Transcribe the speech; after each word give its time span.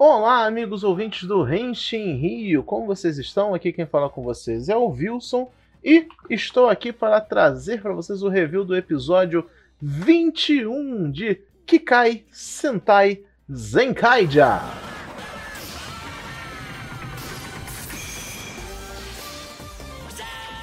Olá, 0.00 0.46
amigos 0.46 0.84
ouvintes 0.84 1.26
do 1.26 1.42
Renshin 1.42 2.14
Rio, 2.14 2.62
como 2.62 2.86
vocês 2.86 3.18
estão? 3.18 3.52
Aqui 3.52 3.72
quem 3.72 3.84
fala 3.84 4.08
com 4.08 4.22
vocês 4.22 4.68
é 4.68 4.76
o 4.76 4.86
Wilson 4.86 5.50
e 5.82 6.06
estou 6.30 6.68
aqui 6.68 6.92
para 6.92 7.20
trazer 7.20 7.82
para 7.82 7.92
vocês 7.92 8.22
o 8.22 8.28
review 8.28 8.64
do 8.64 8.76
episódio 8.76 9.50
21 9.82 11.10
de 11.10 11.40
Kikai 11.66 12.24
Sentai 12.30 13.24
Zenkaija. 13.52 14.60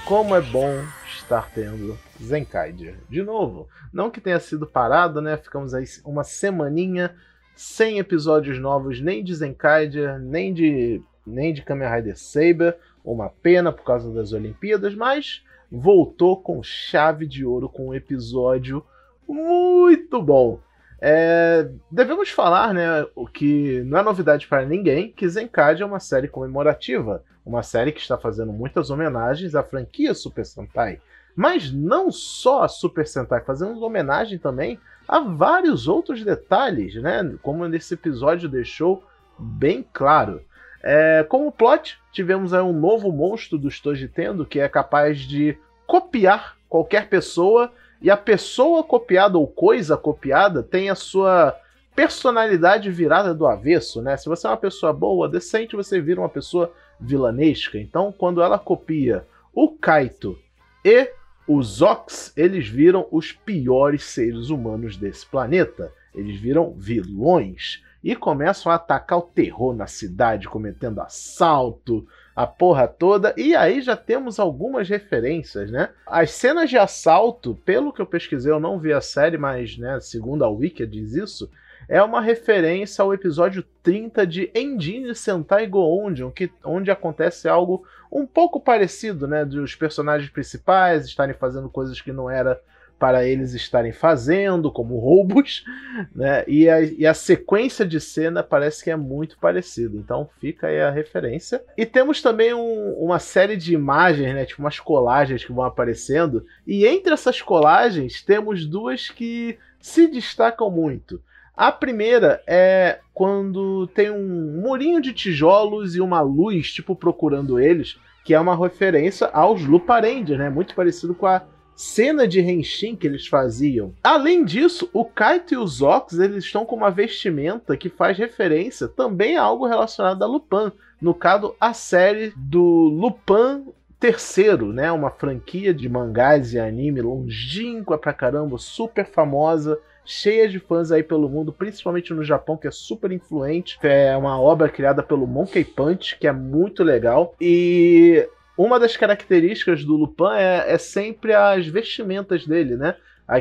Como 0.06 0.34
é 0.34 0.40
bom 0.40 0.82
estar 1.10 1.52
tendo 1.52 2.00
Zenkaija 2.24 2.96
de 3.10 3.22
novo. 3.22 3.68
Não 3.92 4.10
que 4.10 4.22
tenha 4.22 4.40
sido 4.40 4.66
parado, 4.66 5.20
né? 5.20 5.36
Ficamos 5.36 5.74
aí 5.74 5.84
uma 6.06 6.24
semaninha 6.24 7.14
sem 7.56 8.00
episódios 8.00 8.60
novos 8.60 9.00
nem 9.00 9.24
de 9.24 9.34
Zenkaiger, 9.34 10.20
nem 10.20 10.54
de, 10.54 11.02
nem 11.26 11.54
de 11.54 11.62
Kamen 11.62 11.90
Rider 11.90 12.18
Saber. 12.18 12.78
Uma 13.04 13.30
pena 13.30 13.72
por 13.72 13.84
causa 13.84 14.12
das 14.12 14.34
Olimpíadas, 14.34 14.96
mas 14.96 15.44
voltou 15.72 16.42
com 16.42 16.62
chave 16.64 17.28
de 17.28 17.46
ouro 17.46 17.70
com 17.70 17.90
um 17.90 17.94
episódio 17.94 18.84
muito 19.28 20.22
bom. 20.22 20.60
É, 21.00 21.70
devemos 21.92 22.30
falar, 22.30 22.74
né, 22.74 23.06
o 23.16 23.28
que 23.28 23.82
não 23.84 24.00
é 24.00 24.04
novidade 24.04 24.48
para 24.48 24.66
ninguém, 24.66 25.12
que 25.12 25.28
Zenkaiger 25.28 25.84
é 25.84 25.86
uma 25.86 26.00
série 26.00 26.28
comemorativa, 26.28 27.24
uma 27.46 27.62
série 27.62 27.92
que 27.92 28.00
está 28.00 28.18
fazendo 28.18 28.52
muitas 28.52 28.90
homenagens 28.90 29.54
à 29.56 29.62
franquia 29.62 30.14
Super 30.14 30.46
Sentai. 30.46 31.00
Mas 31.36 31.72
não 31.72 32.12
só 32.12 32.64
a 32.64 32.68
Super 32.68 33.06
Sentai, 33.06 33.42
fazendo 33.42 33.84
homenagem 33.84 34.40
também 34.40 34.80
Há 35.08 35.20
vários 35.20 35.88
outros 35.88 36.24
detalhes, 36.24 36.96
né? 36.96 37.36
Como 37.42 37.68
nesse 37.68 37.94
episódio 37.94 38.50
deixou 38.50 39.04
bem 39.38 39.86
claro. 39.94 40.42
É, 40.84 41.26
como 41.28 41.52
plot, 41.52 41.98
tivemos 42.12 42.54
aí 42.54 42.62
um 42.62 42.74
novo 42.74 43.12
monstro 43.12 43.58
do 43.58 43.70
Stoji 43.70 44.08
Tendo 44.08 44.46
que 44.46 44.60
é 44.60 44.70
capaz 44.70 45.20
de 45.20 45.58
copiar 45.88 46.56
qualquer 46.70 47.08
pessoa 47.10 47.72
e 48.02 48.10
a 48.12 48.18
pessoa 48.18 48.84
copiada 48.84 49.38
ou 49.38 49.48
coisa 49.48 49.98
copiada 49.98 50.62
tem 50.62 50.90
a 50.90 50.96
sua 50.96 51.56
personalidade 51.96 52.92
virada 52.92 53.34
do 53.34 53.48
avesso, 53.48 54.02
né? 54.02 54.18
Se 54.18 54.28
você 54.28 54.46
é 54.46 54.50
uma 54.50 54.58
pessoa 54.58 54.92
boa, 54.92 55.30
decente, 55.30 55.76
você 55.76 56.02
vira 56.02 56.20
uma 56.20 56.30
pessoa 56.30 56.72
vilanesca. 57.00 57.78
Então, 57.78 58.12
quando 58.12 58.42
ela 58.42 58.60
copia 58.60 59.26
o 59.54 59.70
Kaito 59.70 60.38
e 60.84 61.10
os 61.48 61.82
Ox, 61.82 62.34
eles 62.36 62.68
viram 62.68 63.08
os 63.12 63.32
piores 63.32 64.04
seres 64.04 64.50
humanos 64.50 64.98
desse 64.98 65.26
planeta. 65.26 65.92
Eles 66.14 66.40
viram 66.40 66.74
vilões 66.78 67.84
e 68.04 68.16
começam 68.16 68.72
a 68.72 68.76
atacar 68.76 69.20
o 69.20 69.24
terror 69.24 69.76
na 69.76 69.88
cidade, 69.88 70.48
cometendo 70.48 71.02
assalto, 71.02 72.08
a 72.36 72.46
porra 72.46 72.88
toda. 72.88 73.34
E 73.38 73.56
aí 73.56 73.82
já 73.82 73.96
temos 73.96 74.40
algumas 74.40 74.88
referências, 74.88 75.72
né? 75.72 75.90
As 76.06 76.32
cenas 76.32 76.70
de 76.70 76.78
assalto, 76.78 77.56
pelo 77.66 77.94
que 77.94 78.02
eu 78.02 78.06
pesquisei, 78.06 78.52
eu 78.52 78.60
não 78.60 78.80
vi 78.80 78.94
a 78.94 79.02
série, 79.02 79.38
mas, 79.38 79.78
né, 79.78 80.00
segundo 80.00 80.44
a 80.44 80.50
Wiki 80.50 80.86
diz 80.86 81.14
isso, 81.14 81.50
é 81.88 82.02
uma 82.02 82.22
referência 82.22 83.02
ao 83.02 83.14
episódio 83.14 83.64
30 83.84 84.26
de 84.26 84.52
Engine 84.56 85.14
Sentai 85.14 85.68
Goondion, 85.68 86.32
que, 86.32 86.52
onde 86.64 86.92
acontece 86.92 87.48
algo 87.48 87.86
um 88.12 88.26
pouco 88.26 88.60
parecido, 88.60 89.28
né? 89.28 89.46
Dos 89.46 89.76
personagens 89.76 90.30
principais 90.30 91.06
estarem 91.06 91.36
fazendo 91.36 91.70
coisas 91.70 92.00
que 92.02 92.12
não 92.12 92.30
era 92.30 92.60
para 92.98 93.26
eles 93.26 93.54
estarem 93.54 93.92
fazendo, 93.92 94.72
como 94.72 94.98
roubos, 94.98 95.66
né? 96.16 96.44
E 96.48 96.70
a, 96.70 96.82
e 96.82 97.06
a 97.06 97.14
sequência 97.14 97.86
de 97.86 98.00
cena 98.00 98.42
parece 98.42 98.84
que 98.84 98.90
é 98.90 98.96
muito 98.96 99.38
parecida. 99.38 99.98
Então 99.98 100.30
fica 100.40 100.68
aí 100.68 100.82
a 100.82 100.90
referência. 100.90 101.64
E 101.78 101.86
temos 101.86 102.22
também 102.22 102.54
um, 102.54 102.94
uma 102.94 103.20
série 103.20 103.58
de 103.58 103.74
imagens, 103.74 104.34
né? 104.34 104.46
Tipo 104.46 104.62
umas 104.62 104.80
colagens 104.80 105.44
que 105.44 105.52
vão 105.52 105.66
aparecendo. 105.66 106.46
E 106.66 106.86
entre 106.86 107.14
essas 107.14 107.42
colagens 107.42 108.22
temos 108.22 108.66
duas 108.66 109.10
que 109.10 109.58
se 109.80 110.08
destacam 110.08 110.72
muito. 110.72 111.22
A 111.56 111.72
primeira 111.72 112.42
é 112.46 113.00
quando 113.14 113.88
tem 113.88 114.12
um 114.12 114.62
murinho 114.62 115.02
de 115.02 115.14
tijolos 115.14 115.96
e 115.96 116.02
uma 116.02 116.20
luz, 116.22 116.72
tipo, 116.72 116.96
procurando 116.96 117.60
eles, 117.60 117.98
que 118.26 118.34
é 118.34 118.40
uma 118.40 118.58
referência 118.58 119.28
aos 119.28 119.64
Luparendia, 119.64 120.38
né? 120.38 120.50
Muito 120.50 120.76
parecido 120.76 121.16
com 121.16 121.26
a 121.26 121.44
cena 121.76 122.28
de 122.28 122.42
Henshin 122.42 122.96
que 122.96 123.08
eles 123.08 123.28
faziam. 123.28 123.94
Além 124.04 124.44
disso, 124.44 124.90
o 124.92 125.06
Kaito 125.06 125.54
e 125.54 125.58
os 125.58 125.82
Ox, 125.82 126.18
eles 126.20 126.44
estão 126.44 126.66
com 126.66 126.76
uma 126.76 126.92
vestimenta 126.92 127.78
que 127.78 127.90
faz 127.90 128.18
referência 128.18 128.88
também 128.88 129.38
a 129.38 129.44
algo 129.44 129.66
relacionado 129.66 130.24
a 130.24 130.28
Lupin. 130.28 130.72
No 131.02 131.14
caso, 131.14 131.56
a 131.60 131.74
série 131.74 132.34
do 132.36 132.62
Lupin 132.62 133.66
terceiro, 134.00 134.74
né? 134.74 134.92
Uma 134.92 135.10
franquia 135.10 135.74
de 135.74 135.88
mangás 135.88 136.54
e 136.54 136.60
anime 136.60 137.02
longínqua 137.02 137.98
pra 137.98 138.14
caramba, 138.14 138.58
super 138.58 139.06
famosa 139.06 139.80
cheia 140.06 140.48
de 140.48 140.60
fãs 140.60 140.92
aí 140.92 141.04
pelo 141.04 141.28
mundo, 141.28 141.52
principalmente 141.52 142.14
no 142.14 142.24
Japão, 142.24 142.58
que 142.58 142.68
é 142.68 142.72
super 142.72 143.12
influente. 143.12 143.78
É 143.82 144.16
uma 144.16 144.40
obra 144.40 144.70
criada 144.70 145.02
pelo 145.02 145.28
Monkey 145.28 145.64
Punch, 145.64 146.18
que 146.18 146.28
é 146.28 146.32
muito 146.32 146.84
legal. 146.84 147.36
E 147.42 148.28
uma 148.58 148.80
das 148.80 148.96
características 148.96 149.84
do 149.84 149.96
Lupin 149.96 150.36
é, 150.38 150.74
é 150.74 150.78
sempre 150.78 151.34
as 151.34 151.68
vestimentas 151.68 152.46
dele, 152.46 152.76
né? 152.78 152.96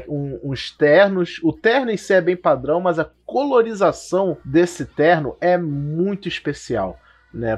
Um, 0.08 0.40
uns 0.42 0.70
ternos. 0.70 1.38
O 1.42 1.52
terno 1.52 1.90
em 1.90 1.96
si 1.96 2.14
é 2.14 2.20
bem 2.20 2.36
padrão, 2.36 2.80
mas 2.80 2.98
a 2.98 3.08
colorização 3.26 4.38
desse 4.44 4.86
terno 4.86 5.36
é 5.40 5.58
muito 5.58 6.26
especial. 6.28 6.98
Né, 7.32 7.56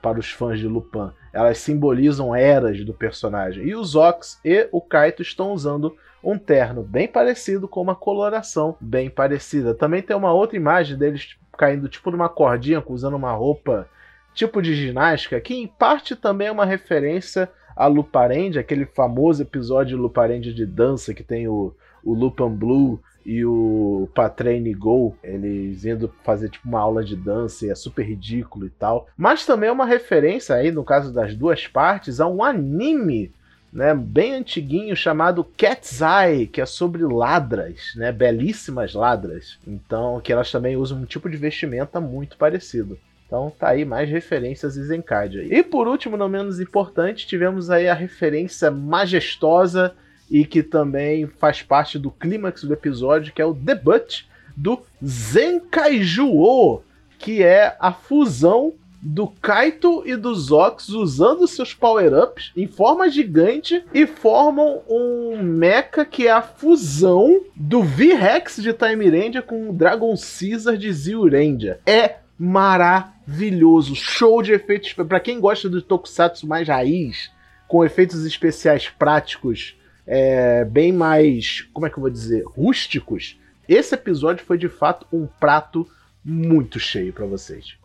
para 0.00 0.16
os 0.16 0.30
fãs 0.30 0.60
de 0.60 0.68
Lupin. 0.68 1.10
Elas 1.38 1.58
simbolizam 1.58 2.34
eras 2.34 2.84
do 2.84 2.92
personagem. 2.92 3.64
E 3.64 3.72
os 3.72 3.94
Ox 3.94 4.40
e 4.44 4.68
o 4.72 4.80
Kaito 4.80 5.22
estão 5.22 5.52
usando 5.52 5.96
um 6.22 6.36
terno 6.36 6.82
bem 6.82 7.06
parecido 7.06 7.68
com 7.68 7.80
uma 7.80 7.94
coloração 7.94 8.76
bem 8.80 9.08
parecida. 9.08 9.72
Também 9.72 10.02
tem 10.02 10.16
uma 10.16 10.32
outra 10.32 10.56
imagem 10.56 10.98
deles 10.98 11.36
caindo 11.56 11.88
tipo 11.88 12.10
numa 12.10 12.28
cordinha, 12.28 12.82
usando 12.84 13.14
uma 13.14 13.30
roupa 13.30 13.88
tipo 14.34 14.60
de 14.60 14.74
ginástica, 14.74 15.40
que 15.40 15.54
em 15.54 15.68
parte 15.68 16.16
também 16.16 16.48
é 16.48 16.52
uma 16.52 16.64
referência 16.64 17.48
a 17.76 17.86
Luparend, 17.86 18.58
aquele 18.58 18.86
famoso 18.86 19.40
episódio 19.42 19.96
Luparend 19.96 20.52
de 20.52 20.66
dança 20.66 21.14
que 21.14 21.22
tem 21.22 21.46
o, 21.46 21.72
o 22.02 22.14
Lupin 22.14 22.48
Blue 22.48 23.00
e 23.28 23.44
o 23.44 24.08
Patrain 24.14 24.72
Go, 24.72 25.14
eles 25.22 25.84
indo 25.84 26.10
fazer 26.24 26.48
tipo 26.48 26.66
uma 26.66 26.80
aula 26.80 27.04
de 27.04 27.14
dança 27.14 27.66
e 27.66 27.68
é 27.68 27.74
super 27.74 28.02
ridículo 28.02 28.64
e 28.64 28.70
tal. 28.70 29.06
Mas 29.18 29.44
também 29.44 29.68
é 29.68 29.72
uma 29.72 29.84
referência 29.84 30.54
aí, 30.54 30.72
no 30.72 30.82
caso 30.82 31.12
das 31.12 31.34
duas 31.34 31.66
partes, 31.66 32.20
a 32.20 32.26
um 32.26 32.42
anime 32.42 33.30
né, 33.70 33.94
bem 33.94 34.32
antiguinho 34.32 34.96
chamado 34.96 35.44
Cat's 35.44 36.00
Eye, 36.00 36.46
que 36.46 36.58
é 36.58 36.64
sobre 36.64 37.02
ladras, 37.02 37.92
né, 37.96 38.10
belíssimas 38.10 38.94
ladras. 38.94 39.58
Então, 39.66 40.22
que 40.22 40.32
elas 40.32 40.50
também 40.50 40.78
usam 40.78 40.96
um 40.96 41.04
tipo 41.04 41.28
de 41.28 41.36
vestimenta 41.36 42.00
muito 42.00 42.38
parecido. 42.38 42.98
Então 43.26 43.52
tá 43.58 43.68
aí 43.68 43.84
mais 43.84 44.08
referências 44.08 44.72
Zenkaidia. 44.72 45.42
E 45.42 45.62
por 45.62 45.86
último, 45.86 46.16
não 46.16 46.30
menos 46.30 46.60
importante, 46.60 47.26
tivemos 47.26 47.68
aí 47.68 47.90
a 47.90 47.94
referência 47.94 48.70
majestosa 48.70 49.94
e 50.30 50.44
que 50.44 50.62
também 50.62 51.26
faz 51.26 51.62
parte 51.62 51.98
do 51.98 52.10
clímax 52.10 52.64
do 52.64 52.72
episódio, 52.72 53.32
que 53.32 53.42
é 53.42 53.46
o 53.46 53.54
debut 53.54 54.24
do 54.56 54.80
Zenkaijuo, 55.04 56.82
que 57.18 57.42
é 57.42 57.76
a 57.78 57.92
fusão 57.92 58.74
do 59.00 59.28
Kaito 59.28 60.02
e 60.04 60.16
do 60.16 60.34
Zox 60.34 60.88
usando 60.88 61.46
seus 61.46 61.72
power-ups 61.72 62.52
em 62.56 62.66
forma 62.66 63.08
gigante 63.08 63.84
e 63.94 64.06
formam 64.06 64.82
um 64.88 65.40
mecha 65.40 66.04
que 66.04 66.26
é 66.26 66.32
a 66.32 66.42
fusão 66.42 67.40
do 67.54 67.82
V-Rex 67.82 68.56
de 68.56 68.72
Time 68.72 69.08
Ranger 69.08 69.42
com 69.42 69.70
o 69.70 69.72
Dragon 69.72 70.14
Caesar 70.16 70.76
de 70.76 70.92
Zio 70.92 71.28
Ranger. 71.30 71.78
É 71.86 72.16
maravilhoso, 72.38 73.94
show 73.94 74.42
de 74.42 74.52
efeitos. 74.52 74.92
Para 74.92 75.20
quem 75.20 75.40
gosta 75.40 75.68
do 75.68 75.80
Tokusatsu 75.80 76.46
mais 76.46 76.66
raiz, 76.66 77.30
com 77.68 77.84
efeitos 77.84 78.24
especiais 78.24 78.88
práticos, 78.88 79.77
é, 80.08 80.64
bem 80.64 80.92
mais, 80.92 81.68
como 81.72 81.86
é 81.86 81.90
que 81.90 81.98
eu 81.98 82.00
vou 82.00 82.10
dizer, 82.10 82.42
rústicos, 82.44 83.38
esse 83.68 83.94
episódio 83.94 84.44
foi 84.44 84.58
de 84.58 84.68
fato 84.68 85.06
um 85.12 85.26
prato 85.26 85.86
muito 86.24 86.80
cheio 86.80 87.12
para 87.12 87.26
vocês 87.26 87.76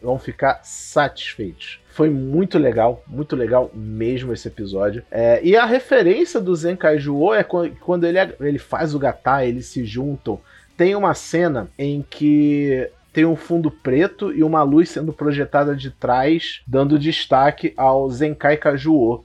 vão 0.00 0.18
ficar 0.18 0.60
satisfeitos. 0.62 1.80
Foi 1.90 2.08
muito 2.08 2.58
legal, 2.58 3.04
muito 3.06 3.36
legal 3.36 3.70
mesmo 3.74 4.32
esse 4.32 4.48
episódio. 4.48 5.02
É, 5.10 5.40
e 5.42 5.56
a 5.56 5.66
referência 5.66 6.40
do 6.40 6.54
Zenkaiju 6.54 7.34
é 7.34 7.44
quando 7.44 8.06
ele, 8.06 8.18
ele 8.40 8.58
faz 8.58 8.94
o 8.94 8.98
gatá, 8.98 9.44
eles 9.44 9.66
se 9.66 9.84
juntam. 9.84 10.40
Tem 10.76 10.94
uma 10.94 11.12
cena 11.12 11.68
em 11.78 12.04
que 12.08 12.90
tem 13.12 13.26
um 13.26 13.36
fundo 13.36 13.70
preto 13.70 14.32
e 14.32 14.42
uma 14.42 14.62
luz 14.62 14.88
sendo 14.88 15.12
projetada 15.12 15.76
de 15.76 15.90
trás, 15.90 16.62
dando 16.66 16.98
destaque 16.98 17.74
ao 17.76 18.08
Zenkai 18.08 18.56
Kajuo. 18.56 19.24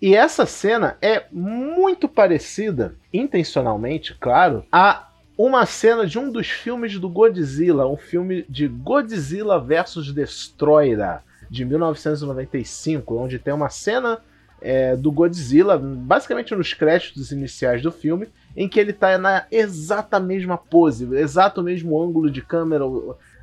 E 0.00 0.14
essa 0.14 0.46
cena 0.46 0.96
é 1.02 1.24
muito 1.30 2.08
parecida, 2.08 2.94
intencionalmente, 3.12 4.14
claro, 4.18 4.64
a 4.72 5.08
uma 5.36 5.64
cena 5.66 6.06
de 6.06 6.18
um 6.18 6.30
dos 6.30 6.48
filmes 6.48 6.98
do 6.98 7.08
Godzilla, 7.08 7.86
um 7.86 7.96
filme 7.96 8.44
de 8.48 8.68
Godzilla 8.68 9.58
vs 9.58 10.12
Destroyer, 10.12 11.20
de 11.50 11.64
1995, 11.64 13.16
onde 13.16 13.38
tem 13.38 13.52
uma 13.52 13.68
cena 13.68 14.20
é, 14.60 14.94
do 14.94 15.10
Godzilla, 15.10 15.78
basicamente 15.78 16.54
nos 16.54 16.72
créditos 16.74 17.32
iniciais 17.32 17.82
do 17.82 17.90
filme, 17.90 18.28
em 18.56 18.68
que 18.68 18.78
ele 18.78 18.90
está 18.90 19.16
na 19.18 19.46
exata 19.50 20.20
mesma 20.20 20.56
pose, 20.56 21.08
exato 21.16 21.62
mesmo 21.62 22.00
ângulo 22.00 22.30
de 22.30 22.42
câmera, 22.42 22.84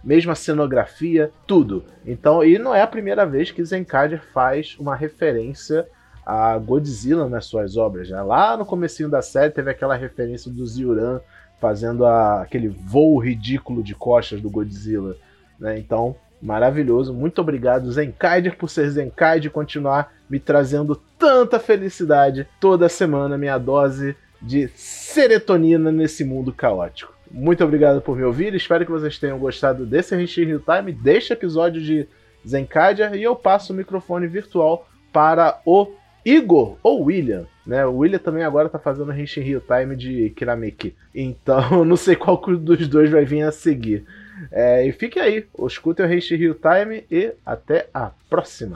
mesma 0.04 0.36
cenografia, 0.36 1.32
tudo. 1.46 1.84
Então, 2.06 2.44
e 2.44 2.58
não 2.58 2.74
é 2.74 2.82
a 2.82 2.88
primeira 2.88 3.26
vez 3.26 3.52
que 3.52 3.64
Zenkader 3.64 4.24
faz 4.32 4.76
uma 4.80 4.96
referência 4.96 5.88
a 6.30 6.58
Godzilla 6.58 7.30
nas 7.30 7.46
suas 7.46 7.78
obras. 7.78 8.10
Né? 8.10 8.22
Lá 8.22 8.58
no 8.58 8.66
comecinho 8.66 9.08
da 9.08 9.22
série 9.22 9.54
teve 9.54 9.72
aquela 9.72 9.96
referência 9.96 10.52
do 10.52 10.66
Zyuran 10.66 11.22
fazendo 11.58 12.06
a, 12.06 12.42
aquele 12.42 12.68
voo 12.68 13.18
ridículo 13.18 13.82
de 13.82 13.96
costas 13.96 14.42
do 14.42 14.50
Godzilla. 14.50 15.16
Né? 15.58 15.80
Então, 15.80 16.18
maravilhoso. 16.42 17.14
Muito 17.14 17.40
obrigado, 17.40 17.90
Zenkaider, 17.90 18.58
por 18.58 18.70
ser 18.70 18.90
Zenkaider 18.90 19.48
e 19.48 19.54
continuar 19.54 20.12
me 20.30 20.38
trazendo 20.38 21.02
tanta 21.18 21.62
felicidade 21.62 22.46
toda 22.60 22.90
semana, 22.90 23.38
minha 23.38 23.58
dose 23.58 24.14
de 24.42 24.68
serotonina 24.76 25.94
nesse 25.94 26.26
mundo 26.26 26.52
caótico. 26.52 27.16
Muito 27.32 27.64
obrigado 27.64 28.02
por 28.02 28.18
me 28.18 28.24
ouvir, 28.24 28.54
espero 28.54 28.86
que 28.86 28.92
vocês 28.92 29.18
tenham 29.18 29.40
gostado 29.40 29.86
desse 29.86 30.14
Renchi 30.14 30.44
Real 30.44 30.60
Time, 30.60 30.92
deste 30.92 31.32
episódio 31.32 31.82
de 31.82 32.06
Zenkaider, 32.46 33.16
e 33.16 33.24
eu 33.24 33.34
passo 33.34 33.72
o 33.72 33.76
microfone 33.76 34.28
virtual 34.28 34.88
para 35.14 35.62
o 35.66 35.88
Igor 36.28 36.78
ou 36.84 37.04
William, 37.04 37.48
né? 37.66 37.86
O 37.86 38.00
William 38.00 38.20
também 38.20 38.44
agora 38.44 38.68
tá 38.68 38.78
fazendo 38.78 39.14
Henshin 39.14 39.40
Real 39.40 39.62
Time 39.62 39.96
de 39.96 40.30
Kirameki. 40.32 40.94
Então, 41.16 41.84
não 41.86 41.96
sei 41.96 42.18
qual 42.18 42.36
dos 42.36 42.86
dois 42.90 43.10
vai 43.10 43.24
vir 43.24 43.44
a 43.44 43.52
seguir. 43.52 44.06
É, 44.52 44.86
e 44.86 44.92
fique 44.92 45.22
aí, 45.22 45.48
escute 45.66 46.02
o 46.02 46.14
Henshin 46.14 46.36
Real 46.36 46.56
Time 46.56 47.06
e 47.10 47.32
até 47.46 47.88
a 47.94 48.12
próxima. 48.30 48.76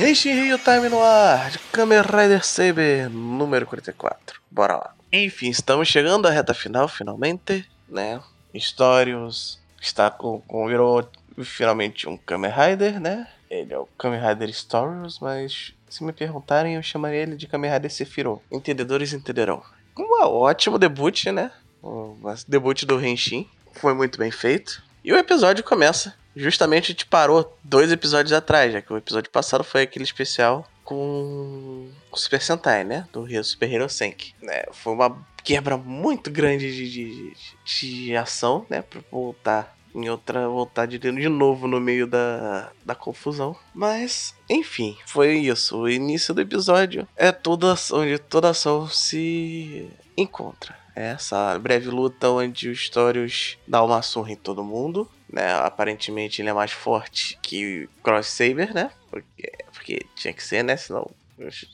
Henshin 0.00 0.32
Real 0.32 0.58
Time 0.58 0.88
no 0.88 1.00
ar, 1.00 1.52
de 1.52 1.60
Kamen 1.70 2.02
Rider 2.02 2.44
Saber 2.44 3.08
número 3.08 3.64
44. 3.64 4.40
Bora 4.50 4.74
lá. 4.74 4.94
Enfim, 5.12 5.50
estamos 5.50 5.86
chegando 5.86 6.26
à 6.26 6.32
reta 6.32 6.52
final, 6.52 6.88
finalmente, 6.88 7.64
né? 7.88 8.20
Histórios 8.52 9.60
está 9.80 10.10
com, 10.10 10.40
com 10.40 10.66
virou 10.66 11.08
finalmente 11.42 12.08
um 12.08 12.16
Kamen 12.16 12.50
Rider, 12.50 13.00
né? 13.00 13.28
Ele 13.50 13.72
é 13.72 13.78
o 13.78 13.86
Kamen 13.98 14.20
Rider 14.20 14.52
Stories, 14.52 15.18
mas 15.20 15.74
se 15.88 16.02
me 16.02 16.12
perguntarem, 16.12 16.74
eu 16.74 16.82
chamaria 16.82 17.20
ele 17.20 17.36
de 17.36 17.46
Kamen 17.46 17.70
Rider 17.70 17.90
Sephiroth. 17.90 18.40
Entendedores 18.50 19.12
entenderão. 19.12 19.62
Um 19.96 20.24
ótimo 20.24 20.78
debut, 20.78 21.26
né? 21.26 21.50
O 21.82 22.16
debut 22.48 22.84
do 22.84 23.04
Henshin. 23.04 23.48
Foi 23.72 23.94
muito 23.94 24.18
bem 24.18 24.30
feito. 24.30 24.82
E 25.04 25.12
o 25.12 25.16
episódio 25.16 25.62
começa. 25.64 26.14
Justamente 26.34 26.84
a 26.84 26.92
gente 26.92 27.06
parou 27.06 27.58
dois 27.62 27.92
episódios 27.92 28.32
atrás, 28.32 28.72
já 28.72 28.80
que 28.80 28.92
o 28.92 28.96
episódio 28.96 29.30
passado 29.30 29.62
foi 29.62 29.82
aquele 29.82 30.04
especial 30.04 30.66
com 30.82 31.90
o 32.10 32.16
Super 32.16 32.40
Sentai, 32.40 32.84
né? 32.84 33.06
Do 33.12 33.22
Rio 33.22 33.44
Super 33.44 33.70
Hero 33.70 33.88
Senki. 33.88 34.34
Né? 34.40 34.64
Foi 34.72 34.92
uma 34.92 35.26
quebra 35.44 35.76
muito 35.76 36.30
grande 36.30 36.74
de, 36.74 36.90
de, 36.90 37.34
de 37.64 38.16
ação, 38.16 38.64
né? 38.70 38.82
Pra 38.82 39.00
voltar 39.10 39.76
em 39.94 40.08
outra 40.08 40.48
voltar 40.48 40.86
de, 40.86 40.98
de 40.98 41.28
novo 41.28 41.66
no 41.66 41.80
meio 41.80 42.06
da, 42.06 42.70
da 42.84 42.94
confusão. 42.94 43.56
Mas, 43.74 44.34
enfim, 44.48 44.96
foi 45.06 45.34
isso. 45.34 45.78
O 45.78 45.88
início 45.88 46.34
do 46.34 46.40
episódio 46.40 47.06
é 47.16 47.30
toda 47.32 47.74
onde 47.92 48.18
toda 48.18 48.50
ação 48.50 48.88
se 48.88 49.88
encontra. 50.16 50.76
É 50.94 51.12
essa 51.12 51.58
breve 51.58 51.88
luta 51.88 52.30
onde 52.30 52.68
o 52.68 52.74
Storius 52.74 53.58
dá 53.66 53.82
uma 53.82 54.02
surra 54.02 54.32
em 54.32 54.36
todo 54.36 54.64
mundo. 54.64 55.08
Né? 55.30 55.52
Aparentemente 55.54 56.42
ele 56.42 56.50
é 56.50 56.52
mais 56.52 56.72
forte 56.72 57.38
que 57.42 57.88
Cross 58.02 58.26
Saber, 58.26 58.74
né? 58.74 58.90
Porque, 59.10 59.52
porque 59.72 60.06
tinha 60.14 60.34
que 60.34 60.42
ser, 60.42 60.62
né? 60.62 60.76
Senão 60.76 61.10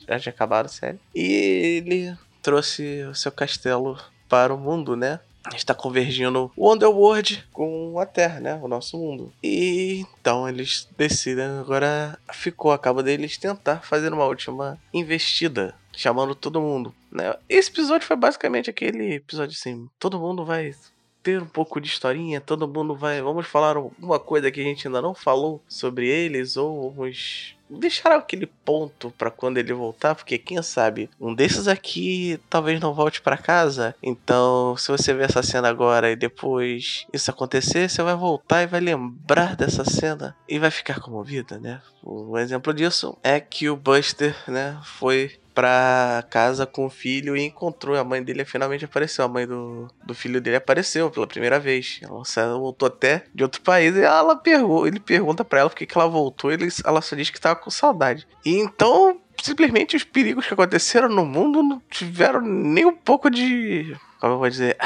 já 0.07 0.19
tinha 0.19 0.33
acabado 0.33 0.67
a 0.67 0.69
série. 0.69 0.99
E 1.13 1.23
ele 1.23 2.17
trouxe 2.41 3.03
o 3.03 3.13
seu 3.13 3.31
castelo 3.31 3.99
para 4.29 4.53
o 4.53 4.57
mundo, 4.57 4.95
né? 4.95 5.19
Está 5.55 5.73
convergindo 5.73 6.51
o 6.55 6.71
Underworld 6.71 7.45
com 7.51 7.99
a 7.99 8.05
Terra, 8.05 8.39
né? 8.39 8.59
O 8.61 8.67
nosso 8.67 8.97
mundo. 8.97 9.31
E 9.43 10.05
então 10.19 10.47
eles 10.47 10.87
decidem 10.97 11.45
agora 11.59 12.17
ficou 12.33 12.71
a 12.71 12.79
cabo 12.79 13.01
deles 13.01 13.37
tentar 13.37 13.81
fazer 13.81 14.13
uma 14.13 14.25
última 14.25 14.77
investida, 14.93 15.75
chamando 15.95 16.35
todo 16.35 16.61
mundo. 16.61 16.93
Né? 17.11 17.33
Esse 17.47 17.69
episódio 17.69 18.07
foi 18.07 18.15
basicamente 18.15 18.69
aquele 18.69 19.15
episódio 19.15 19.55
assim, 19.57 19.89
todo 19.99 20.19
mundo 20.19 20.45
vai 20.45 20.73
ter 21.21 21.41
um 21.41 21.47
pouco 21.47 21.81
de 21.81 21.87
historinha, 21.87 22.39
todo 22.39 22.67
mundo 22.67 22.95
vai, 22.95 23.21
vamos 23.21 23.45
falar 23.47 23.75
alguma 23.75 24.19
coisa 24.19 24.49
que 24.51 24.61
a 24.61 24.63
gente 24.63 24.87
ainda 24.87 25.01
não 25.01 25.13
falou 25.13 25.61
sobre 25.67 26.07
eles 26.07 26.55
ou 26.55 26.91
vamos 26.91 27.55
deixar 27.69 28.15
aquele 28.15 28.45
ponto 28.45 29.11
para 29.17 29.31
quando 29.31 29.57
ele 29.57 29.73
voltar, 29.73 30.15
porque 30.15 30.37
quem 30.37 30.61
sabe 30.61 31.09
um 31.19 31.33
desses 31.33 31.67
aqui 31.67 32.39
talvez 32.49 32.79
não 32.79 32.93
volte 32.93 33.21
para 33.21 33.37
casa. 33.37 33.95
Então, 34.01 34.75
se 34.77 34.89
você 34.91 35.13
ver 35.13 35.25
essa 35.25 35.43
cena 35.43 35.69
agora 35.69 36.11
e 36.11 36.15
depois 36.15 37.05
isso 37.13 37.29
acontecer, 37.29 37.89
você 37.89 38.01
vai 38.01 38.15
voltar 38.15 38.63
e 38.63 38.67
vai 38.67 38.79
lembrar 38.79 39.55
dessa 39.55 39.83
cena 39.83 40.35
e 40.47 40.57
vai 40.57 40.71
ficar 40.71 40.99
comovida, 40.99 41.59
né? 41.59 41.81
Um 42.03 42.37
exemplo 42.37 42.73
disso 42.73 43.17
é 43.23 43.39
que 43.39 43.69
o 43.69 43.75
Buster, 43.75 44.35
né, 44.47 44.79
foi 44.83 45.37
pra 45.59 46.23
casa 46.29 46.65
com 46.65 46.85
o 46.85 46.89
filho 46.89 47.35
e 47.35 47.45
encontrou 47.45 47.97
a 47.97 48.03
mãe 48.03 48.23
dele. 48.23 48.45
Finalmente 48.45 48.85
apareceu. 48.85 49.25
A 49.25 49.27
mãe 49.27 49.45
do, 49.45 49.89
do 50.05 50.15
filho 50.15 50.39
dele 50.39 50.55
apareceu 50.55 51.11
pela 51.11 51.27
primeira 51.27 51.59
vez. 51.59 51.99
Ela 52.01 52.57
voltou 52.57 52.87
até 52.87 53.25
de 53.35 53.43
outro 53.43 53.59
país 53.59 53.93
e 53.93 54.01
ela 54.01 54.37
pergunta, 54.37 54.87
ele 54.87 55.01
pergunta 55.01 55.43
para 55.43 55.59
ela 55.59 55.69
por 55.69 55.75
que, 55.75 55.87
ela 55.93 56.07
voltou. 56.07 56.49
Ele, 56.49 56.69
ela 56.85 57.01
só 57.01 57.13
diz 57.13 57.29
que 57.29 57.41
tava 57.41 57.57
com 57.57 57.69
saudade. 57.69 58.25
E 58.45 58.57
então, 58.57 59.19
simplesmente 59.41 59.97
os 59.97 60.05
perigos 60.05 60.47
que 60.47 60.53
aconteceram 60.53 61.09
no 61.09 61.25
mundo 61.25 61.61
não 61.61 61.81
tiveram 61.89 62.39
nem 62.39 62.85
um 62.85 62.95
pouco 62.95 63.29
de. 63.29 63.97
Como 64.21 64.35
eu 64.35 64.39
vou 64.39 64.49
dizer? 64.49 64.77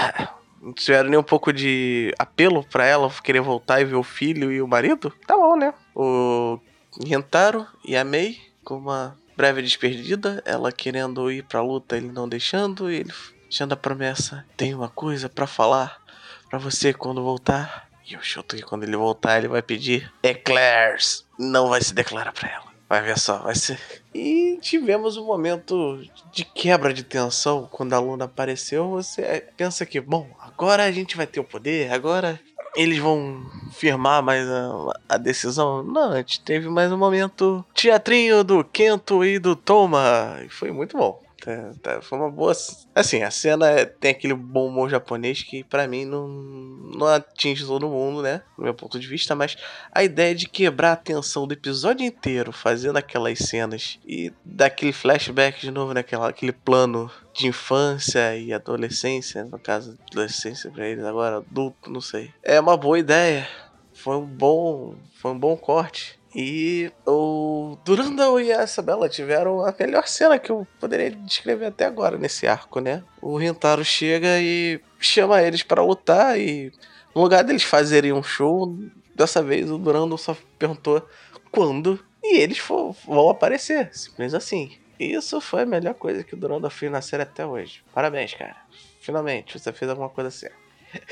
não 0.60 0.74
tiveram 0.74 1.10
nem 1.10 1.20
um 1.20 1.24
pouco 1.24 1.54
de 1.54 2.16
apelo 2.18 2.64
para 2.64 2.84
ela 2.84 3.12
querer 3.24 3.42
voltar 3.42 3.80
e 3.80 3.86
ver 3.86 3.96
o 3.96 4.02
filho 4.02 4.52
e 4.52 4.60
o 4.60 4.68
marido? 4.68 5.14
Tá 5.28 5.38
bom, 5.38 5.56
né? 5.56 5.72
O 5.94 6.58
Rentaro 7.06 7.68
e 7.86 7.96
a 7.96 8.04
Mei, 8.04 8.40
com 8.64 8.78
uma 8.78 9.16
breve 9.36 9.62
desperdida, 9.62 10.42
ela 10.46 10.72
querendo 10.72 11.32
ir 11.32 11.44
pra 11.44 11.62
luta, 11.62 11.98
ele 11.98 12.12
não 12.12 12.28
deixando, 12.28 12.90
ele 12.90 13.12
deixando 13.44 13.74
a 13.74 13.78
promessa: 13.78 14.46
tem 14.58 14.74
uma 14.74 14.90
coisa 14.90 15.30
para 15.30 15.48
falar 15.48 16.02
para 16.50 16.60
você 16.60 16.94
quando 16.94 17.24
voltar. 17.24 17.90
E 18.08 18.14
eu 18.14 18.22
chuto 18.22 18.56
que 18.56 18.62
quando 18.62 18.84
ele 18.84 18.98
voltar, 18.98 19.38
ele 19.38 19.48
vai 19.48 19.62
pedir 19.62 20.12
Eclairs. 20.22 21.26
Não 21.40 21.70
vai 21.70 21.82
se 21.82 21.94
declarar 21.94 22.34
pra 22.34 22.50
ela. 22.50 22.74
Vai 22.88 23.02
ver 23.02 23.18
só, 23.18 23.40
vai 23.40 23.56
ser. 23.56 23.80
E 24.14 24.60
tivemos 24.62 25.18
um 25.18 25.26
momento 25.26 26.00
de 26.32 26.46
quebra 26.46 26.94
de 26.94 27.04
tensão 27.04 27.68
quando 27.72 27.94
a 27.94 28.00
Luna 28.00 28.26
apareceu. 28.26 28.90
Você 28.90 29.48
pensa 29.58 29.86
que, 29.86 30.00
bom, 30.00 30.30
agora 30.40 30.84
a 30.84 30.92
gente 30.92 31.18
vai 31.18 31.26
ter 31.26 31.40
o 31.40 31.44
poder, 31.44 31.92
agora 31.92 32.40
eles 32.76 32.98
vão 33.00 33.46
firmar 33.72 34.22
mais 34.22 34.48
a, 34.48 34.94
a, 35.10 35.18
decisão? 35.18 35.84
Não, 35.84 36.12
a 36.12 36.18
gente 36.18 36.42
teve 36.42 36.70
mais 36.70 36.92
um 36.92 36.98
momento 36.98 37.64
teatrinho 37.74 38.44
do 38.44 38.64
Kento 38.64 39.24
e 39.24 39.40
do 39.40 39.56
Toma. 39.56 40.40
E 40.46 40.50
foi 40.50 40.72
muito 40.72 40.98
bom. 40.98 41.23
Tá, 41.44 41.74
tá, 41.82 42.02
foi 42.02 42.18
uma 42.18 42.32
boa. 42.32 42.54
Assim, 42.96 43.22
a 43.22 43.30
cena 43.30 43.70
é, 43.70 43.84
tem 43.84 44.12
aquele 44.12 44.34
bom 44.34 44.68
humor 44.68 44.90
japonês 44.90 45.44
que 45.44 45.62
para 45.62 45.86
mim 45.86 46.06
não, 46.06 46.26
não 46.26 47.06
atinge 47.06 47.66
todo 47.66 47.90
mundo, 47.90 48.22
né? 48.22 48.42
Do 48.58 48.64
meu 48.64 48.74
ponto 48.74 48.98
de 48.98 49.06
vista, 49.06 49.36
mas 49.36 49.58
a 49.92 50.06
ideia 50.06 50.34
de 50.34 50.48
quebrar 50.48 50.94
a 50.94 50.96
tensão 50.96 51.46
do 51.46 51.54
episódio 51.54 52.06
inteiro 52.06 52.54
fazendo 52.54 52.96
aquelas 52.96 53.40
cenas 53.40 54.00
e 54.08 54.32
daquele 54.46 54.94
flashback 54.94 55.60
de 55.60 55.70
novo, 55.70 55.94
né? 55.94 56.06
aquele 56.26 56.54
plano 56.54 57.12
de 57.34 57.48
infância 57.48 58.38
e 58.38 58.54
adolescência, 58.54 59.44
no 59.44 59.60
caso, 59.60 59.98
adolescência 60.12 60.72
pra 60.72 60.88
eles, 60.88 61.04
agora 61.04 61.38
adulto, 61.38 61.92
não 61.92 62.00
sei. 62.00 62.32
É 62.42 62.58
uma 62.58 62.78
boa 62.78 62.98
ideia. 62.98 63.46
Foi 63.94 64.16
um 64.16 64.26
bom, 64.26 64.96
foi 65.16 65.32
um 65.32 65.40
bom 65.40 65.58
corte. 65.58 66.18
E 66.36 66.92
o 67.06 67.78
Durandal 67.86 68.40
e 68.40 68.52
a 68.52 68.64
Isabela 68.64 69.08
tiveram 69.08 69.64
a 69.64 69.74
melhor 69.80 70.08
cena 70.08 70.40
que 70.40 70.52
eu 70.52 70.68
poderia 70.80 71.12
descrever 71.12 71.68
até 71.68 71.86
agora 71.86 72.18
nesse 72.18 72.48
arco, 72.48 72.80
né? 72.80 73.04
O 73.22 73.38
Rentaro 73.38 73.86
chega 73.86 74.40
e 74.40 74.82
chama 75.00 75.42
eles 75.44 75.62
para 75.62 75.84
lutar 75.84 76.40
e 76.40 76.72
no 77.14 77.22
lugar 77.22 77.44
deles 77.44 77.64
fazerem 77.64 78.12
um 78.12 78.24
show, 78.24 78.76
dessa 79.16 79.44
vez 79.44 79.70
o 79.70 79.78
Durandal 79.78 80.18
só 80.18 80.36
perguntou 80.58 81.08
quando 81.52 82.04
e 82.24 82.38
eles 82.38 82.60
vão 82.60 83.30
aparecer, 83.30 83.94
simples 83.94 84.34
assim. 84.34 84.76
Isso 85.00 85.40
foi 85.42 85.64
a 85.64 85.66
melhor 85.66 85.94
coisa 85.94 86.24
que 86.24 86.34
o 86.34 86.38
Durandal 86.38 86.72
fez 86.72 86.92
na 86.92 87.02
série 87.02 87.24
até 87.24 87.46
hoje. 87.46 87.84
Parabéns, 87.94 88.34
cara. 88.34 88.56
Finalmente, 89.02 89.60
você 89.60 89.72
fez 89.74 89.90
alguma 89.90 90.10
coisa 90.10 90.32
certa. 90.32 90.56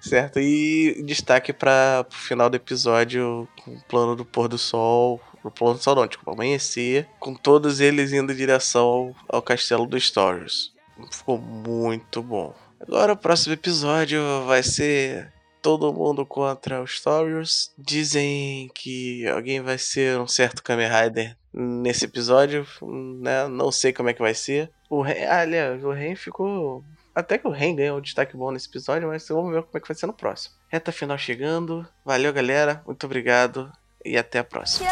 certo? 0.00 0.38
E 0.40 1.02
destaque 1.04 1.52
para 1.52 2.06
o 2.08 2.14
final 2.14 2.50
do 2.50 2.56
episódio, 2.56 3.48
com 3.64 3.72
o 3.72 3.82
plano 3.82 4.16
do 4.16 4.24
pôr 4.24 4.48
do 4.48 4.58
sol, 4.58 5.20
pro 5.40 5.50
plano 5.50 5.74
do 5.74 5.82
sol 5.82 5.94
não, 5.94 6.06
tipo, 6.06 6.30
amanhecer, 6.30 7.06
com 7.18 7.34
todos 7.34 7.80
eles 7.80 8.12
indo 8.12 8.32
em 8.32 8.36
direção 8.36 8.84
ao, 8.84 9.14
ao 9.28 9.42
castelo 9.42 9.86
dos 9.86 10.06
Stories. 10.06 10.72
Ficou 11.10 11.38
muito 11.38 12.22
bom. 12.22 12.54
Agora 12.80 13.12
o 13.12 13.16
próximo 13.16 13.54
episódio 13.54 14.20
vai 14.46 14.62
ser 14.62 15.32
todo 15.62 15.92
mundo 15.92 16.26
contra 16.26 16.82
os 16.82 16.98
Stories. 16.98 17.72
Dizem 17.78 18.70
que 18.74 19.26
alguém 19.28 19.60
vai 19.60 19.78
ser 19.78 20.18
um 20.18 20.26
certo 20.26 20.62
Kamen 20.62 20.88
Rider 20.88 21.36
nesse 21.52 22.04
episódio, 22.04 22.66
né? 23.20 23.46
Não 23.48 23.70
sei 23.70 23.92
como 23.92 24.08
é 24.08 24.14
que 24.14 24.20
vai 24.20 24.34
ser. 24.34 24.70
O 24.90 25.00
Ren, 25.00 25.26
aliás, 25.26 25.84
o 25.84 25.92
Ren 25.92 26.16
ficou. 26.16 26.84
Até 27.14 27.36
que 27.36 27.46
o 27.46 27.50
Ren 27.50 27.76
ganhou 27.76 27.98
um 27.98 28.00
destaque 28.00 28.36
bom 28.36 28.50
nesse 28.50 28.68
episódio, 28.68 29.08
mas 29.08 29.28
vamos 29.28 29.52
ver 29.52 29.62
como 29.62 29.76
é 29.76 29.80
que 29.80 29.88
vai 29.88 29.94
ser 29.94 30.06
no 30.06 30.14
próximo. 30.14 30.54
Reta 30.68 30.90
final 30.90 31.18
chegando. 31.18 31.86
Valeu, 32.04 32.32
galera. 32.32 32.82
Muito 32.86 33.04
obrigado. 33.04 33.70
E 34.04 34.16
até 34.16 34.38
a 34.38 34.44
próxima. 34.44 34.88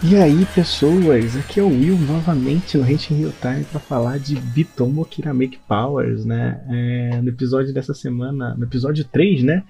E 0.00 0.14
aí 0.14 0.46
pessoas, 0.54 1.36
aqui 1.36 1.58
é 1.58 1.62
o 1.62 1.68
Will 1.68 1.98
novamente 1.98 2.78
no 2.78 2.88
Henshin 2.88 3.16
Real 3.16 3.32
Time 3.32 3.64
para 3.64 3.80
falar 3.80 4.18
de 4.18 4.36
Bitomo 4.36 5.04
Kiramake 5.04 5.58
Powers, 5.68 6.24
né? 6.24 6.64
É, 6.68 7.20
no 7.20 7.28
episódio 7.28 7.74
dessa 7.74 7.92
semana, 7.92 8.54
no 8.54 8.64
episódio 8.64 9.04
3, 9.04 9.42
né? 9.42 9.64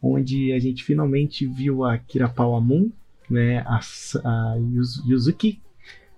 Onde 0.00 0.52
a 0.52 0.60
gente 0.60 0.84
finalmente 0.84 1.44
viu 1.44 1.84
a 1.84 1.98
Kirapawa 1.98 2.60
Moon, 2.60 2.90
né? 3.28 3.58
A, 3.66 3.80
a 4.24 4.56
Yuzuki, 5.08 5.60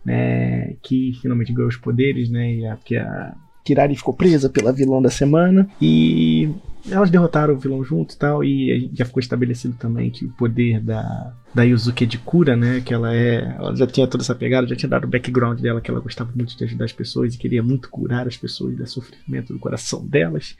né? 0.05 0.75
Que 0.83 1.13
finalmente 1.21 1.53
ganhou 1.53 1.69
os 1.69 1.77
poderes, 1.77 2.29
né? 2.29 2.55
E 2.55 2.67
a, 2.67 2.75
a 2.75 3.35
Kirari 3.65 3.97
ficou 3.97 4.15
presa 4.15 4.49
pela 4.49 4.73
vilã 4.73 5.01
da 5.03 5.11
semana. 5.11 5.69
E 5.81 6.51
elas 6.91 7.11
derrotaram 7.11 7.55
o 7.55 7.59
vilão 7.59 7.83
junto 7.83 8.15
e 8.15 8.17
tal, 8.17 8.45
e 8.45 8.91
já 8.95 9.05
ficou 9.05 9.21
estabelecido 9.21 9.75
também 9.75 10.11
que 10.11 10.25
o 10.25 10.31
poder 10.31 10.81
da, 10.81 11.35
da 11.55 11.63
Yuzuki 11.63 12.05
é 12.05 12.07
de 12.07 12.19
cura, 12.19 12.57
né? 12.57 12.81
Que 12.81 12.95
ela 12.95 13.15
é. 13.15 13.57
Ela 13.59 13.75
já 13.75 13.87
tinha 13.87 14.07
toda 14.07 14.23
essa 14.23 14.35
pegada, 14.35 14.67
já 14.67 14.77
tinha 14.77 14.89
dado 14.89 15.05
o 15.05 15.09
background 15.09 15.61
dela, 15.61 15.81
que 15.81 15.91
ela 15.91 16.01
gostava 16.01 16.31
muito 16.35 16.57
de 16.57 16.65
ajudar 16.65 16.85
as 16.85 16.93
pessoas 16.93 17.35
e 17.35 17.39
queria 17.39 17.63
muito 17.63 17.91
curar 17.91 18.27
as 18.27 18.37
pessoas 18.37 18.77
do 18.77 18.87
sofrimento 18.87 19.53
do 19.53 19.59
coração 19.59 20.07
delas. 20.07 20.57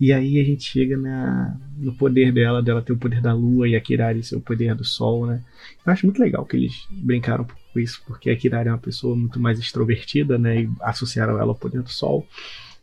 E 0.00 0.12
aí 0.12 0.40
a 0.40 0.44
gente 0.44 0.64
chega 0.64 0.96
na, 0.96 1.56
no 1.76 1.94
poder 1.94 2.32
dela, 2.32 2.62
dela 2.62 2.82
ter 2.82 2.92
o 2.92 2.98
poder 2.98 3.20
da 3.20 3.32
lua 3.32 3.68
e 3.68 3.76
a 3.76 3.80
Kirari 3.80 4.22
ser 4.22 4.36
o 4.36 4.40
poder 4.40 4.74
do 4.74 4.84
sol, 4.84 5.26
né? 5.26 5.42
Eu 5.86 5.92
acho 5.92 6.06
muito 6.06 6.20
legal 6.20 6.44
que 6.44 6.56
eles 6.56 6.86
brincaram 6.90 7.46
com 7.72 7.78
isso, 7.78 8.02
porque 8.06 8.30
a 8.30 8.36
Kirari 8.36 8.68
é 8.68 8.72
uma 8.72 8.78
pessoa 8.78 9.14
muito 9.14 9.38
mais 9.38 9.58
extrovertida, 9.58 10.38
né? 10.38 10.62
E 10.62 10.70
associaram 10.80 11.38
ela 11.38 11.52
ao 11.52 11.54
poder 11.54 11.82
do 11.82 11.90
sol. 11.90 12.26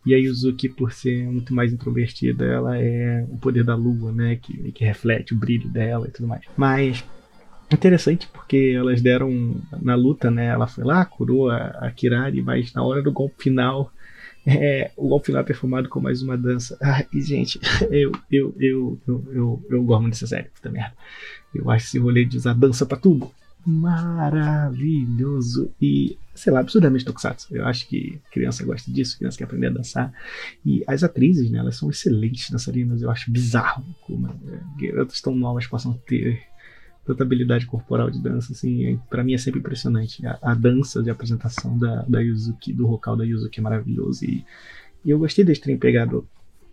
E 0.05 0.15
a 0.15 0.17
Yuzuki, 0.17 0.69
por 0.69 0.91
ser 0.91 1.25
muito 1.25 1.53
mais 1.53 1.73
introvertida, 1.73 2.45
ela 2.45 2.77
é 2.77 3.25
o 3.29 3.37
poder 3.37 3.63
da 3.63 3.75
lua, 3.75 4.11
né? 4.11 4.37
Que, 4.37 4.71
que 4.71 4.83
reflete 4.85 5.33
o 5.33 5.37
brilho 5.37 5.69
dela 5.69 6.07
e 6.07 6.11
tudo 6.11 6.27
mais. 6.27 6.41
Mas 6.55 7.03
interessante 7.71 8.27
porque 8.33 8.73
elas 8.75 9.01
deram 9.01 9.61
na 9.81 9.95
luta, 9.95 10.31
né? 10.31 10.47
Ela 10.47 10.67
foi 10.67 10.83
lá, 10.83 11.05
curou 11.05 11.49
a, 11.49 11.57
a 11.57 11.91
Kirari, 11.91 12.41
mas 12.41 12.73
na 12.73 12.83
hora 12.83 13.01
do 13.01 13.11
golpe 13.11 13.43
final. 13.43 13.91
É, 14.47 14.89
o 14.95 15.09
golpe 15.09 15.27
final 15.27 15.41
é 15.41 15.45
performado 15.45 15.89
com 15.89 15.99
mais 15.99 16.23
uma 16.23 16.35
dança. 16.35 16.79
E 17.13 17.21
gente, 17.21 17.59
eu, 17.91 18.11
eu, 18.31 18.55
eu, 18.57 18.99
eu, 19.05 19.27
eu, 19.31 19.65
eu 19.69 19.83
gosto 19.83 20.09
dessa 20.09 20.25
série, 20.25 20.47
puta 20.49 20.71
merda. 20.71 20.93
Eu 21.53 21.69
acho 21.69 21.85
esse 21.85 21.99
rolê 21.99 22.25
de 22.25 22.37
usar 22.37 22.53
dança 22.53 22.85
pra 22.85 22.97
tudo 22.97 23.29
maravilhoso 23.65 25.71
e, 25.81 26.17
sei 26.33 26.51
lá, 26.51 26.61
absurdamente 26.61 27.05
tokusatsu. 27.05 27.55
Eu 27.55 27.65
acho 27.65 27.87
que 27.87 28.19
criança 28.31 28.65
gosta 28.65 28.91
disso, 28.91 29.17
criança 29.17 29.37
quer 29.37 29.43
aprender 29.43 29.67
a 29.67 29.71
dançar. 29.71 30.13
E 30.65 30.83
as 30.87 31.03
atrizes, 31.03 31.51
né, 31.51 31.59
elas 31.59 31.75
são 31.75 31.89
excelentes 31.89 32.49
dançarinas. 32.49 33.01
Eu 33.01 33.11
acho 33.11 33.31
bizarro 33.31 33.83
como 34.01 34.27
é, 34.27 34.87
garotas 34.87 35.21
tão 35.21 35.35
novas 35.35 35.67
possam 35.67 35.93
ter 36.07 36.41
tanta 37.05 37.23
habilidade 37.23 37.65
corporal 37.65 38.11
de 38.11 38.21
dança, 38.21 38.53
assim, 38.53 38.85
é, 38.85 38.97
para 39.09 39.23
mim 39.23 39.33
é 39.33 39.37
sempre 39.37 39.59
impressionante. 39.59 40.25
A, 40.25 40.37
a, 40.41 40.53
dança 40.53 41.01
de 41.01 41.09
apresentação 41.09 41.77
da, 41.77 42.03
da 42.03 42.19
Yuzuki, 42.19 42.71
do 42.71 42.87
vocal 42.87 43.17
da 43.17 43.23
Yuzuki 43.23 43.59
é 43.59 43.63
maravilhoso. 43.63 44.25
E, 44.25 44.45
e 45.03 45.09
eu 45.09 45.17
gostei 45.17 45.43
deles 45.43 45.59
terem 45.59 45.77
pegado 45.77 46.27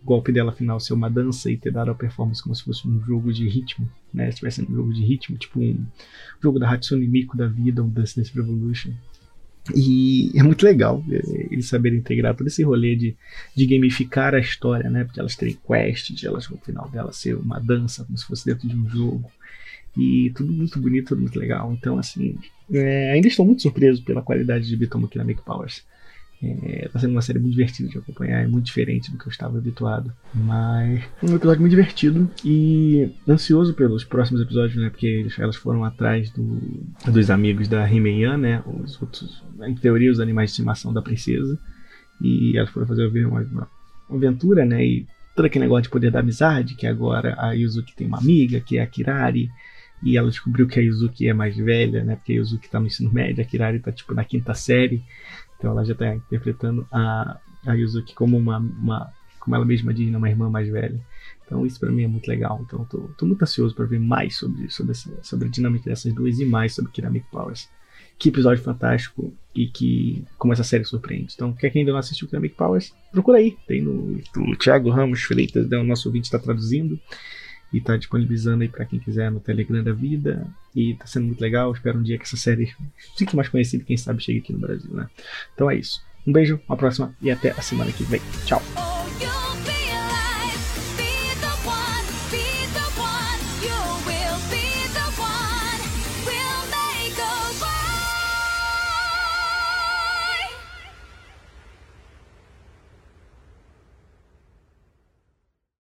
golpe 0.07 0.31
dela 0.31 0.53
final 0.53 0.79
ser 0.79 0.93
uma 0.93 1.09
dança 1.09 1.51
e 1.51 1.57
ter 1.57 1.69
dado 1.69 1.91
a 1.91 1.95
performance 1.95 2.41
como 2.41 2.55
se 2.55 2.63
fosse 2.63 2.87
um 2.87 2.99
jogo 3.01 3.33
de 3.33 3.47
ritmo, 3.47 3.87
né? 4.13 4.31
Se 4.31 4.37
tivesse 4.37 4.61
um 4.61 4.73
jogo 4.73 4.93
de 4.93 5.03
ritmo, 5.03 5.37
tipo 5.37 5.59
um 5.59 5.85
jogo 6.41 6.57
da 6.57 6.71
Hatsune 6.71 7.05
Miku 7.05 7.35
da 7.35 7.45
vida, 7.45 7.83
um 7.83 7.89
Dance 7.89 8.15
Dance 8.15 8.33
Revolution. 8.33 8.93
E 9.75 10.31
é 10.33 10.41
muito 10.41 10.63
legal 10.63 11.03
é, 11.11 11.47
eles 11.51 11.67
saberem 11.67 11.99
integrar 11.99 12.33
todo 12.33 12.47
esse 12.47 12.63
rolê 12.63 12.95
de, 12.95 13.17
de 13.53 13.65
gamificar 13.65 14.33
a 14.33 14.39
história, 14.39 14.89
né? 14.89 15.03
Porque 15.03 15.19
elas 15.19 15.35
terem 15.35 15.57
quest, 15.67 16.13
de 16.13 16.25
elas 16.25 16.47
no 16.47 16.57
final 16.57 16.89
dela 16.89 17.11
ser 17.11 17.35
uma 17.35 17.59
dança, 17.59 18.05
como 18.05 18.17
se 18.17 18.25
fosse 18.25 18.45
dentro 18.45 18.65
de 18.65 18.75
um 18.77 18.89
jogo. 18.89 19.29
E 19.97 20.31
tudo 20.35 20.53
muito 20.53 20.79
bonito, 20.79 21.09
tudo 21.09 21.21
muito 21.21 21.37
legal. 21.37 21.73
Então, 21.73 21.99
assim, 21.99 22.37
é, 22.71 23.11
ainda 23.11 23.27
estou 23.27 23.45
muito 23.45 23.61
surpreso 23.61 24.01
pela 24.03 24.21
qualidade 24.21 24.67
de 24.67 24.77
Bitomo 24.77 25.07
aqui 25.07 25.17
na 25.17 25.25
Powers. 26.39 26.63
É, 26.63 26.87
tá 26.87 26.99
sendo 26.99 27.11
uma 27.11 27.21
série 27.21 27.39
muito 27.39 27.53
divertida 27.53 27.89
de 27.89 27.97
acompanhar, 27.97 28.43
é 28.43 28.47
muito 28.47 28.65
diferente 28.65 29.11
do 29.11 29.17
que 29.17 29.27
eu 29.27 29.31
estava 29.31 29.57
habituado. 29.57 30.13
Mas 30.33 31.03
um 31.23 31.35
episódio 31.35 31.61
muito 31.61 31.71
divertido 31.71 32.29
e 32.45 33.09
ansioso 33.27 33.73
pelos 33.73 34.03
próximos 34.03 34.41
episódios, 34.41 34.79
né? 34.79 34.89
Porque 34.89 35.27
elas 35.37 35.55
foram 35.55 35.83
atrás 35.83 36.29
do, 36.31 36.59
dos 37.11 37.29
amigos 37.29 37.67
da 37.67 37.89
He-Man, 37.89 38.37
né? 38.37 38.63
Os 38.65 39.01
outros, 39.01 39.43
em 39.63 39.75
teoria, 39.75 40.11
os 40.11 40.19
animais 40.19 40.49
de 40.49 40.53
estimação 40.53 40.93
da 40.93 41.01
princesa. 41.01 41.57
E 42.21 42.57
elas 42.57 42.69
foram 42.69 42.87
fazer 42.87 43.07
uma, 43.25 43.41
uma 43.41 43.69
aventura, 44.09 44.65
né? 44.65 44.85
E 44.85 45.07
todo 45.35 45.45
aquele 45.45 45.65
negócio 45.65 45.83
de 45.83 45.89
poder 45.89 46.11
da 46.11 46.19
amizade, 46.19 46.75
que 46.75 46.87
agora 46.87 47.35
a 47.37 47.51
Yuzuki 47.53 47.95
tem 47.95 48.07
uma 48.07 48.17
amiga, 48.17 48.59
que 48.59 48.77
é 48.77 48.81
a 48.81 48.87
Kirari. 48.87 49.49
E 50.03 50.17
ela 50.17 50.29
descobriu 50.29 50.67
que 50.67 50.79
a 50.79 50.83
Yuzuki 50.83 51.27
é 51.27 51.33
mais 51.33 51.55
velha, 51.55 52.03
né? 52.03 52.15
Porque 52.15 52.33
a 52.33 52.35
Yuzuki 52.35 52.69
tá 52.69 52.79
no 52.79 52.87
ensino 52.87 53.11
médio, 53.11 53.41
a 53.41 53.45
Kirari 53.45 53.79
tá 53.79 53.91
tipo 53.91 54.13
na 54.13 54.23
quinta 54.23 54.53
série. 54.53 55.03
Então 55.57 55.71
ela 55.71 55.83
já 55.83 55.93
está 55.93 56.15
interpretando 56.15 56.87
a, 56.91 57.39
a 57.65 57.73
Yuzuki 57.73 58.13
como 58.13 58.37
uma, 58.37 58.57
uma, 58.57 59.11
como 59.39 59.55
ela 59.55 59.65
mesma 59.65 59.93
diz, 59.93 60.11
né, 60.11 60.17
uma 60.17 60.29
irmã 60.29 60.49
mais 60.49 60.69
velha. 60.69 60.99
Então 61.45 61.65
isso 61.65 61.79
para 61.79 61.89
mim 61.91 62.03
é 62.03 62.07
muito 62.07 62.27
legal. 62.27 62.61
Então 62.65 62.85
tô, 62.85 63.09
tô 63.17 63.25
muito 63.25 63.41
ansioso 63.41 63.73
para 63.73 63.85
ver 63.85 63.99
mais 63.99 64.37
sobre, 64.37 64.69
sobre, 64.69 64.91
essa, 64.91 65.11
sobre 65.23 65.47
a 65.47 65.51
dinâmica 65.51 65.89
dessas 65.89 66.13
duas 66.13 66.39
e 66.39 66.45
mais 66.45 66.75
sobre 66.75 66.91
Kiramik 66.91 67.25
Powers. 67.31 67.67
Que 68.19 68.29
episódio 68.29 68.63
fantástico 68.63 69.33
e 69.55 69.67
que 69.67 70.25
como 70.37 70.53
essa 70.53 70.63
série 70.63 70.83
surpreende. 70.83 71.33
Então, 71.35 71.53
quer 71.53 71.69
que 71.69 71.79
ainda 71.79 71.91
não 71.91 71.99
assistiu 71.99 72.27
Kiramik 72.27 72.55
Powers, 72.55 72.93
procura 73.11 73.37
aí. 73.37 73.55
Tem 73.67 73.81
no, 73.81 74.19
o 74.37 74.55
Thiago 74.55 74.89
Ramos 74.89 75.21
Freitas, 75.23 75.67
né, 75.67 75.77
o 75.77 75.83
nosso 75.83 76.07
ouvinte 76.07 76.25
está 76.25 76.37
traduzindo 76.37 76.99
e 77.71 77.77
está 77.77 77.97
disponibilizando 77.97 78.63
aí 78.63 78.69
para 78.69 78.85
quem 78.85 78.99
quiser 78.99 79.31
no 79.31 79.39
Telegram 79.39 79.83
da 79.83 79.93
vida. 79.93 80.47
E 80.75 80.91
está 80.91 81.05
sendo 81.05 81.27
muito 81.27 81.41
legal. 81.41 81.71
Espero 81.71 81.99
um 81.99 82.03
dia 82.03 82.17
que 82.17 82.23
essa 82.23 82.37
série 82.37 82.73
fique 83.17 83.35
mais 83.35 83.49
conhecida 83.49 83.83
quem 83.83 83.97
sabe 83.97 84.23
chegue 84.23 84.39
aqui 84.39 84.53
no 84.53 84.59
Brasil, 84.59 84.93
né? 84.93 85.07
Então 85.53 85.69
é 85.69 85.75
isso. 85.75 86.01
Um 86.25 86.31
beijo, 86.31 86.59
uma 86.67 86.77
próxima 86.77 87.15
e 87.21 87.31
até 87.31 87.51
a 87.51 87.61
semana 87.61 87.91
que 87.91 88.03
vem. 88.03 88.21
Tchau! 88.45 88.86